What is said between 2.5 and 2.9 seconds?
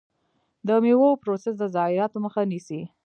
نیسي.